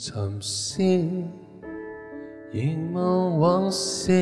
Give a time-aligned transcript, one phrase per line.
[0.00, 0.80] 沉思，
[2.52, 4.12] 凝望往事，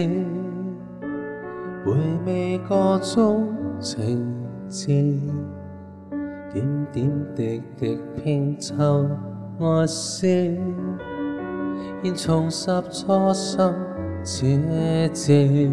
[1.84, 1.92] 回
[2.24, 4.24] 味个中情
[4.70, 5.04] 节，
[6.50, 9.06] 点点滴滴拼凑
[9.60, 10.26] 爱思，
[12.02, 13.70] 现重拾初心
[14.24, 15.70] 这节，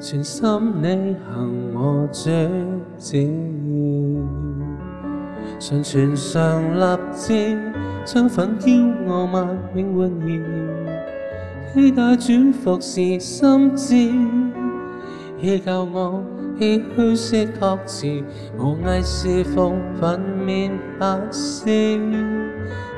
[0.00, 2.30] 全心你行我主
[2.96, 3.28] 旨，
[5.58, 7.56] 常存常立志。
[8.02, 13.94] 将粉骄傲慢永换而，期待转服侍心志，
[15.38, 16.24] 亦教我
[16.58, 18.06] 唏嘘识托词，
[18.58, 21.66] 无艺是奉粉面发丝，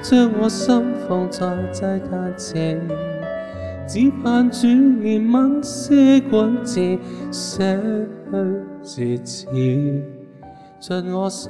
[0.00, 2.81] 将我心放在祭坛前，
[3.89, 6.97] 只盼主怜悯些滚字，
[7.33, 7.77] 写
[8.84, 9.47] 去字词，
[10.83, 11.48] 尽我心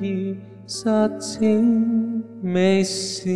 [0.00, 0.36] 意。
[0.66, 0.82] 实
[1.20, 3.30] 践未是，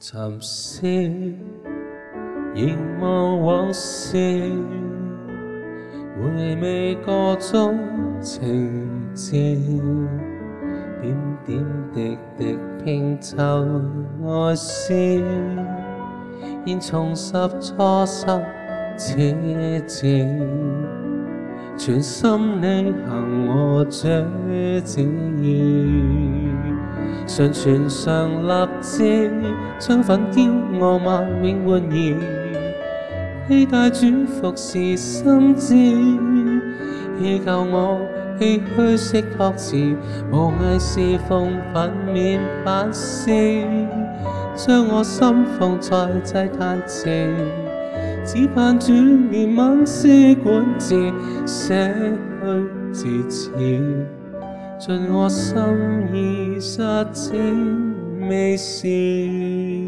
[0.00, 0.86] 沉思，
[2.54, 4.16] 凝望往事。
[6.24, 7.78] 回味个中
[8.18, 9.58] 情节，
[11.02, 13.44] 点点滴滴拼凑
[14.24, 14.94] 爱思，
[16.64, 18.40] 现重拾初心
[18.96, 20.26] 切切，
[21.76, 24.24] 全心履行我这
[24.80, 25.02] 旨
[25.42, 26.50] 意，
[27.26, 29.30] 常存常立志，
[29.78, 32.43] 将粉骄傲慢永换而。
[33.46, 35.74] 期待主服侍心志，
[37.20, 38.00] 亦教我
[38.40, 39.76] 唏嘘识托词，
[40.32, 43.30] 无艺侍奉粉面反思，
[44.56, 47.30] 将我心放在祭坛前，
[48.24, 51.12] 只盼主怜悯施管治，
[51.44, 51.94] 写
[52.40, 53.50] 去字词，
[54.78, 55.54] 尽我心
[56.14, 56.78] 意实
[57.12, 57.34] 践
[58.26, 59.83] 未是。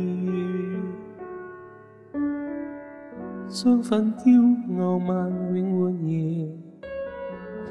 [3.59, 6.11] 将粉骄傲慢永换而，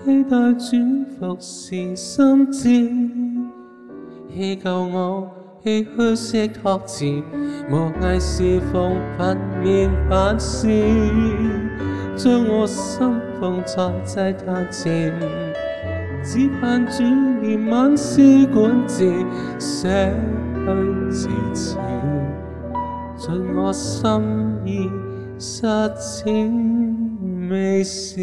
[0.04, 2.90] 期待转服侍心志，
[4.34, 5.30] 祈求我
[5.64, 7.06] 唏嘘识托辞，
[7.70, 10.68] 无艺侍奉粉面反思，
[12.16, 13.08] 将我心
[13.40, 15.14] 放在祭坛前，
[16.24, 19.14] 只盼主怜悯施管治，
[19.60, 20.12] 写
[20.66, 21.78] 去字词，
[23.16, 24.10] 尽我心
[24.66, 24.90] 意。
[25.38, 25.62] 实
[26.24, 28.16] 践未是。